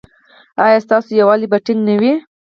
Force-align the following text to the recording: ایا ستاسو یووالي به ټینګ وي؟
ایا 0.65 0.77
ستاسو 0.85 1.09
یووالي 1.19 1.47
به 1.51 1.57
ټینګ 1.65 1.87
وي؟ 2.01 2.13